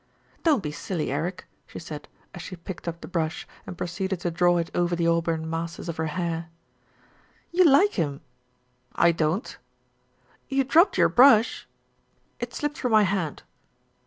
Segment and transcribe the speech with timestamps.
[0.41, 4.31] "Don't be silly, Eric," she said, as she picked up the brush and proceeded to
[4.31, 6.49] draw it over the auburn masses of her hair.
[7.51, 8.21] "You like him."
[8.95, 9.59] "I don't."
[10.49, 11.67] "You dropped your brush."
[12.39, 13.43] "It slipped from my hand."